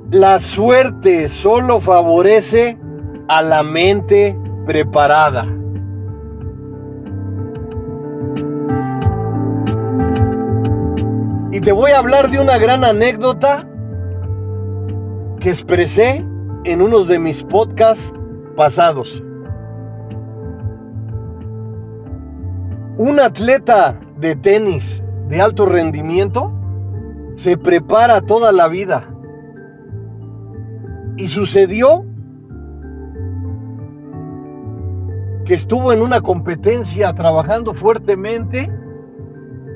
La 0.10 0.40
suerte 0.40 1.28
solo 1.28 1.82
favorece 1.82 2.78
a 3.28 3.42
la 3.42 3.62
mente 3.62 4.40
preparada. 4.66 5.46
Y 11.52 11.60
te 11.60 11.74
voy 11.74 11.92
a 11.92 12.00
hablar 12.00 12.32
de 12.32 12.40
una 12.40 12.58
gran 12.58 12.86
anécdota 12.86 13.68
expresé 15.50 16.26
en 16.64 16.82
unos 16.82 17.08
de 17.08 17.20
mis 17.20 17.44
podcasts 17.44 18.14
pasados. 18.56 19.24
Un 22.98 23.20
atleta 23.20 24.00
de 24.18 24.36
tenis 24.36 25.04
de 25.30 25.42
alto 25.42 25.66
rendimiento 25.66 26.52
se 27.36 27.58
prepara 27.58 28.22
toda 28.22 28.52
la 28.52 28.68
vida. 28.68 29.10
Y 31.18 31.28
sucedió 31.28 32.06
que 35.46 35.54
estuvo 35.54 35.94
en 35.94 36.02
una 36.02 36.22
competencia 36.22 37.14
trabajando 37.14 37.74
fuertemente 37.74 38.72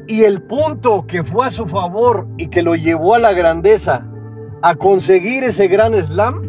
y 0.07 0.23
el 0.23 0.41
punto 0.41 1.05
que 1.05 1.23
fue 1.23 1.45
a 1.45 1.51
su 1.51 1.67
favor 1.67 2.27
y 2.37 2.47
que 2.47 2.63
lo 2.63 2.75
llevó 2.75 3.13
a 3.13 3.19
la 3.19 3.33
grandeza 3.33 4.08
a 4.61 4.75
conseguir 4.75 5.43
ese 5.43 5.67
gran 5.67 5.93
slam 5.93 6.41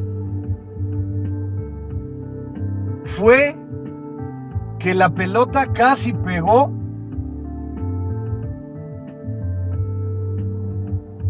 fue 3.05 3.57
que 4.79 4.95
la 4.95 5.11
pelota 5.11 5.67
casi 5.73 6.13
pegó 6.13 6.71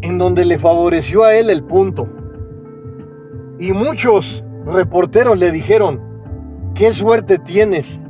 en 0.02 0.18
donde 0.18 0.44
le 0.44 0.58
favoreció 0.58 1.24
a 1.24 1.34
él 1.34 1.50
el 1.50 1.64
punto. 1.64 2.08
Y 3.58 3.72
muchos 3.72 4.42
reporteros 4.64 5.38
le 5.38 5.50
dijeron, 5.50 6.00
qué 6.74 6.92
suerte 6.92 7.38
tienes. 7.38 8.00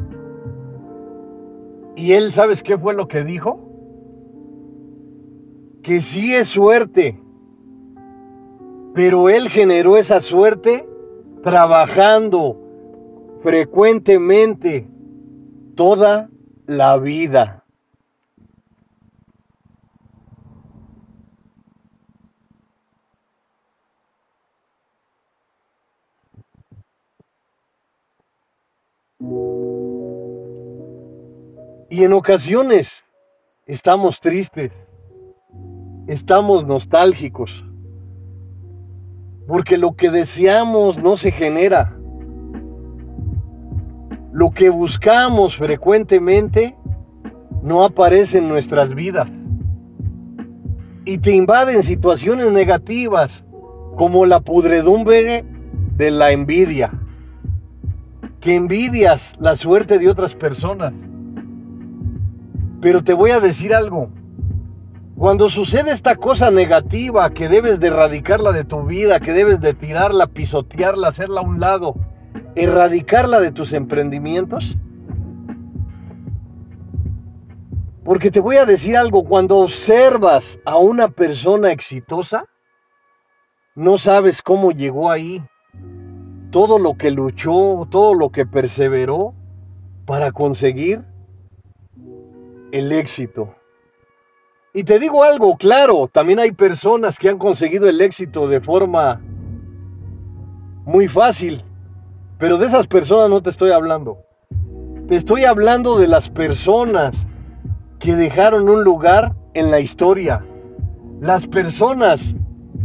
Y 1.96 2.12
él, 2.12 2.33
¿sabes 2.33 2.62
qué 2.62 2.78
fue 2.78 2.94
lo 2.94 3.09
que 3.09 3.24
dijo? 3.24 3.66
Que 5.83 6.00
sí 6.00 6.35
es 6.35 6.48
suerte, 6.48 7.20
Pero 8.94 9.29
Él 9.29 9.48
generó 9.48 9.96
esa 9.96 10.20
suerte 10.20 10.87
trabajando 11.42 12.61
frecuentemente 13.42 14.87
toda 15.74 16.29
la 16.66 16.98
vida. 16.98 17.64
Y 31.92 32.05
en 32.05 32.12
ocasiones 32.12 33.05
estamos 33.66 34.20
tristes, 34.20 34.72
estamos 36.07 36.64
nostálgicos, 36.64 37.64
porque 39.46 39.76
lo 39.76 39.94
que 39.94 40.11
deseamos 40.11 40.98
no 40.98 41.16
se 41.16 41.33
genera. 41.33 41.96
Lo 44.33 44.50
que 44.50 44.70
buscamos 44.70 45.57
frecuentemente 45.57 46.76
no 47.62 47.85
aparece 47.85 48.38
en 48.38 48.48
nuestras 48.48 48.94
vidas. 48.94 49.29
Y 51.05 51.18
te 51.18 51.33
invaden 51.33 51.83
situaciones 51.83 52.50
negativas 52.53 53.44
como 53.96 54.26
la 54.26 54.40
pudredumbre 54.40 55.44
de 55.96 56.11
la 56.11 56.31
envidia, 56.31 56.92
que 58.40 58.55
envidias 58.55 59.35
la 59.38 59.57
suerte 59.57 59.98
de 59.98 60.09
otras 60.09 60.35
personas 60.35 60.92
pero 62.81 63.05
te 63.05 63.12
voy 63.12 63.31
a 63.31 63.40
decir 63.40 63.74
algo. 63.74 64.11
Cuando 65.20 65.50
sucede 65.50 65.90
esta 65.90 66.16
cosa 66.16 66.50
negativa 66.50 67.28
que 67.28 67.50
debes 67.50 67.78
de 67.78 67.88
erradicarla 67.88 68.52
de 68.52 68.64
tu 68.64 68.85
vida, 68.85 69.20
que 69.20 69.35
debes 69.35 69.61
de 69.61 69.74
tirarla, 69.74 70.28
pisotearla, 70.28 71.09
hacerla 71.09 71.42
a 71.42 71.44
un 71.44 71.61
lado, 71.61 71.94
erradicarla 72.54 73.38
de 73.38 73.52
tus 73.52 73.74
emprendimientos, 73.74 74.78
porque 78.02 78.30
te 78.30 78.40
voy 78.40 78.56
a 78.56 78.64
decir 78.64 78.96
algo, 78.96 79.24
cuando 79.24 79.59
observas 79.59 80.59
a 80.64 80.78
una 80.78 81.09
persona 81.09 81.70
exitosa, 81.70 82.46
no 83.74 83.98
sabes 83.98 84.40
cómo 84.40 84.70
llegó 84.70 85.11
ahí, 85.11 85.44
todo 86.50 86.78
lo 86.78 86.94
que 86.94 87.11
luchó, 87.11 87.87
todo 87.90 88.14
lo 88.14 88.30
que 88.30 88.46
perseveró 88.46 89.35
para 90.06 90.33
conseguir 90.33 91.04
el 92.72 92.90
éxito. 92.92 93.54
Y 94.72 94.85
te 94.85 95.00
digo 95.00 95.24
algo, 95.24 95.56
claro, 95.56 96.09
también 96.12 96.38
hay 96.38 96.52
personas 96.52 97.18
que 97.18 97.28
han 97.28 97.38
conseguido 97.38 97.88
el 97.88 98.00
éxito 98.00 98.46
de 98.46 98.61
forma 98.61 99.20
muy 100.85 101.09
fácil, 101.09 101.64
pero 102.38 102.56
de 102.56 102.66
esas 102.66 102.87
personas 102.87 103.28
no 103.30 103.42
te 103.42 103.50
estoy 103.50 103.72
hablando. 103.72 104.18
Te 105.09 105.16
estoy 105.16 105.44
hablando 105.44 105.98
de 105.98 106.06
las 106.06 106.30
personas 106.30 107.26
que 107.98 108.14
dejaron 108.14 108.68
un 108.68 108.85
lugar 108.85 109.35
en 109.54 109.72
la 109.72 109.80
historia. 109.80 110.44
Las 111.20 111.48
personas 111.48 112.37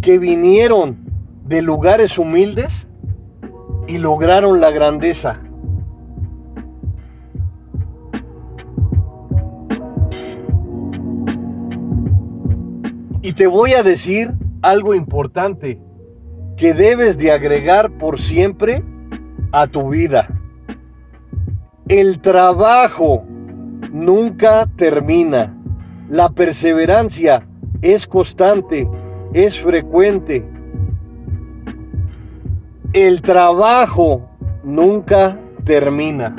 que 0.01 0.17
vinieron 0.17 0.97
de 1.43 1.61
lugares 1.61 2.17
humildes 2.17 2.87
y 3.87 3.99
lograron 3.99 4.59
la 4.59 4.71
grandeza. 4.71 5.39
Te 13.35 13.47
voy 13.47 13.73
a 13.73 13.83
decir 13.83 14.33
algo 14.61 14.95
importante 14.95 15.79
que 16.55 16.73
debes 16.73 17.17
de 17.17 17.31
agregar 17.31 17.91
por 17.97 18.19
siempre 18.19 18.81
a 19.51 19.67
tu 19.67 19.89
vida. 19.89 20.29
El 21.87 22.21
trabajo 22.21 23.25
nunca 23.91 24.67
termina. 24.77 25.53
La 26.09 26.29
perseverancia 26.29 27.45
es 27.81 28.07
constante, 28.07 28.87
es 29.33 29.59
frecuente. 29.59 30.45
El 32.93 33.21
trabajo 33.21 34.29
nunca 34.63 35.37
termina. 35.65 36.35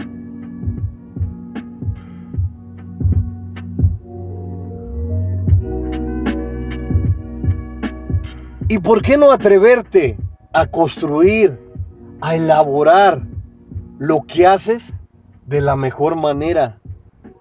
¿Y 8.68 8.80
por 8.80 9.00
qué 9.00 9.16
no 9.16 9.30
atreverte 9.30 10.18
a 10.52 10.66
construir, 10.66 11.56
a 12.20 12.34
elaborar 12.34 13.22
lo 14.00 14.22
que 14.22 14.44
haces 14.44 14.92
de 15.46 15.60
la 15.60 15.76
mejor 15.76 16.16
manera? 16.16 16.80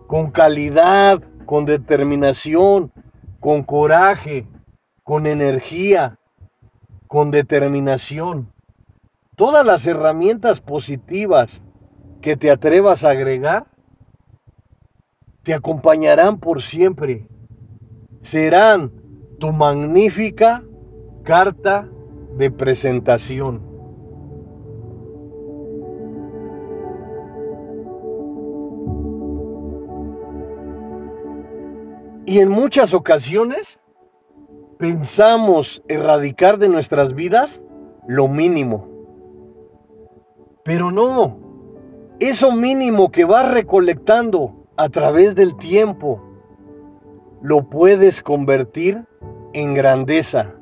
Con 0.05 0.29
calidad, 0.29 1.23
con 1.47 1.65
determinación, 1.65 2.91
con 3.39 3.63
coraje, 3.63 4.45
con 5.03 5.25
energía, 5.25 6.19
con 7.07 7.31
determinación. 7.31 8.53
Todas 9.35 9.65
las 9.65 9.87
herramientas 9.87 10.61
positivas 10.61 11.63
que 12.21 12.37
te 12.37 12.51
atrevas 12.51 13.03
a 13.03 13.09
agregar 13.09 13.65
te 15.41 15.55
acompañarán 15.55 16.37
por 16.39 16.61
siempre. 16.61 17.27
Serán 18.21 18.91
tu 19.39 19.51
magnífica 19.51 20.63
Carta 21.25 21.89
de 22.37 22.51
presentación. 22.51 23.59
Y 32.27 32.37
en 32.37 32.49
muchas 32.49 32.93
ocasiones 32.93 33.79
pensamos 34.77 35.81
erradicar 35.87 36.59
de 36.59 36.69
nuestras 36.69 37.15
vidas 37.15 37.59
lo 38.07 38.27
mínimo. 38.27 38.87
Pero 40.63 40.91
no, 40.91 41.39
eso 42.19 42.51
mínimo 42.51 43.11
que 43.11 43.25
vas 43.25 43.51
recolectando 43.51 44.67
a 44.77 44.89
través 44.89 45.33
del 45.33 45.57
tiempo, 45.57 46.21
lo 47.41 47.67
puedes 47.67 48.21
convertir 48.21 49.05
en 49.53 49.73
grandeza. 49.73 50.53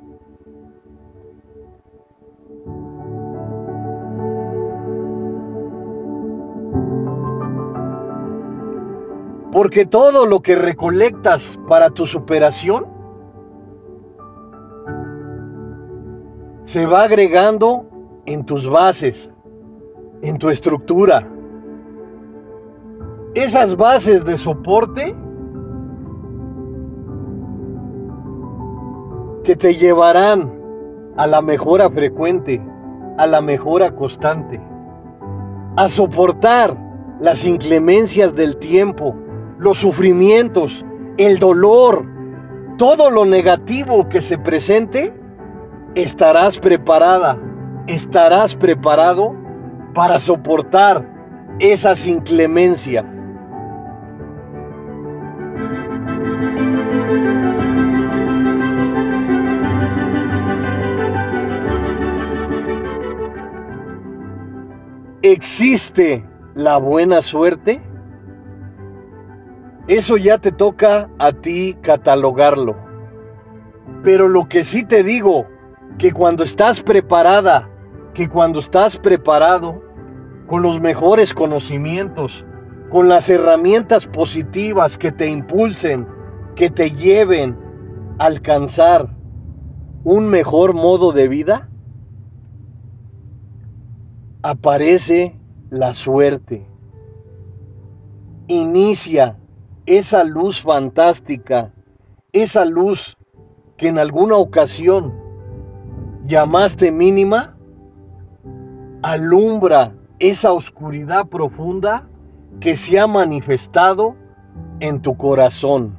Porque 9.53 9.85
todo 9.85 10.25
lo 10.25 10.41
que 10.41 10.55
recolectas 10.55 11.59
para 11.69 11.91
tu 11.91 12.07
superación 12.07 12.87
se 16.65 16.87
va 16.87 17.03
agregando 17.03 17.85
en 18.25 18.45
tus 18.45 18.67
bases, 18.67 19.29
en 20.23 20.39
tu 20.39 20.49
estructura. 20.49 21.27
Esas 23.35 23.77
bases 23.77 24.25
de 24.25 24.39
soporte 24.39 25.15
que 29.43 29.55
te 29.55 29.75
llevarán 29.75 30.51
a 31.15 31.27
la 31.27 31.43
mejora 31.43 31.91
frecuente, 31.91 32.59
a 33.19 33.27
la 33.27 33.39
mejora 33.39 33.93
constante, 33.93 34.59
a 35.75 35.89
soportar 35.89 36.75
las 37.19 37.45
inclemencias 37.45 38.33
del 38.33 38.57
tiempo, 38.57 39.15
los 39.63 39.77
sufrimientos, 39.77 40.85
el 41.17 41.39
dolor, 41.39 42.05
todo 42.77 43.09
lo 43.09 43.23
negativo 43.23 44.09
que 44.09 44.19
se 44.19 44.37
presente, 44.37 45.13
estarás 45.95 46.57
preparada, 46.57 47.37
estarás 47.87 48.55
preparado 48.55 49.33
para 49.93 50.19
soportar 50.19 51.07
esas 51.59 52.05
inclemencias. 52.05 53.05
¿Existe 65.21 66.25
la 66.53 66.75
buena 66.77 67.21
suerte? 67.21 67.81
Eso 69.87 70.15
ya 70.15 70.37
te 70.37 70.51
toca 70.51 71.09
a 71.19 71.33
ti 71.33 71.77
catalogarlo. 71.81 72.75
Pero 74.01 74.29
lo 74.29 74.47
que 74.47 74.63
sí 74.63 74.85
te 74.85 75.03
digo, 75.03 75.45
que 75.97 76.11
cuando 76.13 76.43
estás 76.43 76.81
preparada, 76.81 77.69
que 78.13 78.29
cuando 78.29 78.59
estás 78.59 78.97
preparado, 78.97 79.81
con 80.47 80.61
los 80.61 80.79
mejores 80.79 81.33
conocimientos, 81.33 82.45
con 82.89 83.09
las 83.09 83.29
herramientas 83.29 84.07
positivas 84.07 84.97
que 84.97 85.11
te 85.11 85.27
impulsen, 85.27 86.07
que 86.55 86.69
te 86.69 86.91
lleven 86.91 87.57
a 88.19 88.25
alcanzar 88.25 89.09
un 90.03 90.27
mejor 90.27 90.73
modo 90.73 91.11
de 91.11 91.27
vida, 91.27 91.69
aparece 94.43 95.35
la 95.69 95.93
suerte. 95.93 96.67
Inicia 98.47 99.37
esa 99.85 100.23
luz 100.23 100.61
fantástica, 100.61 101.71
esa 102.31 102.65
luz 102.65 103.17
que 103.77 103.89
en 103.89 103.97
alguna 103.99 104.37
ocasión 104.37 105.13
llamaste 106.25 106.91
mínima, 106.91 107.57
alumbra 109.01 109.93
esa 110.19 110.53
oscuridad 110.53 111.27
profunda 111.27 112.07
que 112.61 112.75
se 112.75 112.97
ha 112.99 113.07
manifestado 113.07 114.15
en 114.79 115.01
tu 115.01 115.17
corazón. 115.17 115.97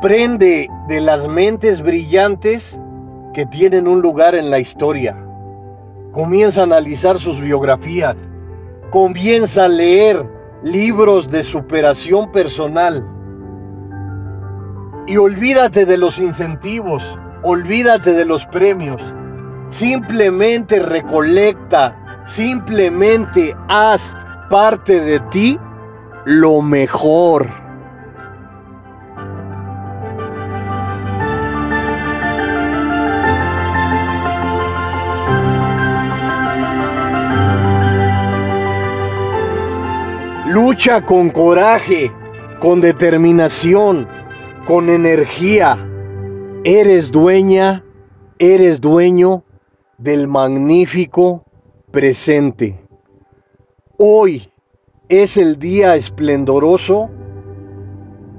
Aprende 0.00 0.70
de 0.88 0.98
las 0.98 1.28
mentes 1.28 1.82
brillantes 1.82 2.80
que 3.34 3.44
tienen 3.44 3.86
un 3.86 4.00
lugar 4.00 4.34
en 4.34 4.48
la 4.48 4.58
historia. 4.58 5.14
Comienza 6.12 6.62
a 6.62 6.64
analizar 6.64 7.18
sus 7.18 7.38
biografías. 7.38 8.16
Comienza 8.88 9.66
a 9.66 9.68
leer 9.68 10.24
libros 10.62 11.30
de 11.30 11.42
superación 11.42 12.32
personal. 12.32 13.06
Y 15.06 15.18
olvídate 15.18 15.84
de 15.84 15.98
los 15.98 16.18
incentivos, 16.18 17.02
olvídate 17.42 18.14
de 18.14 18.24
los 18.24 18.46
premios. 18.46 19.02
Simplemente 19.68 20.78
recolecta, 20.78 22.24
simplemente 22.24 23.54
haz 23.68 24.16
parte 24.48 24.98
de 24.98 25.20
ti 25.30 25.58
lo 26.24 26.62
mejor. 26.62 27.69
Lucha 40.52 41.06
con 41.06 41.30
coraje, 41.30 42.10
con 42.58 42.80
determinación, 42.80 44.08
con 44.66 44.90
energía. 44.90 45.78
Eres 46.64 47.12
dueña, 47.12 47.84
eres 48.40 48.80
dueño 48.80 49.44
del 49.96 50.26
magnífico 50.26 51.44
presente. 51.92 52.84
Hoy 53.96 54.52
es 55.08 55.36
el 55.36 55.56
día 55.56 55.94
esplendoroso 55.94 57.08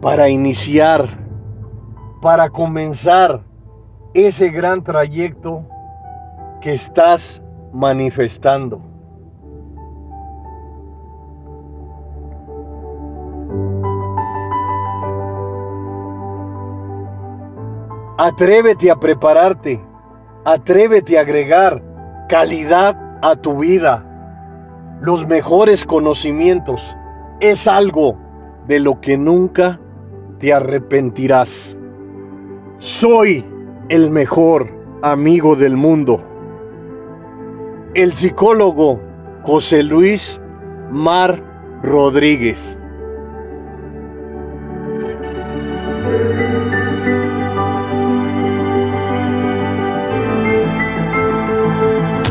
para 0.02 0.28
iniciar, 0.28 1.18
para 2.22 2.50
comenzar 2.50 3.42
ese 4.14 4.50
gran 4.50 4.84
trayecto 4.84 5.66
que 6.60 6.74
estás 6.74 7.42
manifestando. 7.72 8.91
Atrévete 18.24 18.92
a 18.92 18.98
prepararte, 18.98 19.82
atrévete 20.46 21.18
a 21.18 21.22
agregar 21.22 21.82
calidad 22.30 22.96
a 23.24 23.36
tu 23.36 23.58
vida 23.58 24.06
los 25.02 25.26
mejores 25.26 25.84
conocimientos. 25.84 26.84
Es 27.40 27.68
algo 27.68 28.16
de 28.68 28.80
lo 28.80 29.02
que 29.02 29.18
nunca 29.18 29.80
te 30.38 30.54
arrepentirás. 30.54 31.76
Soy 32.78 33.44
el 33.90 34.12
mejor 34.12 34.70
amigo 35.02 35.56
del 35.56 35.76
mundo. 35.76 36.24
El 37.96 38.14
psicólogo 38.14 39.00
José 39.42 39.82
Luis 39.82 40.40
Mar 40.92 41.44
Rodríguez. 41.82 42.78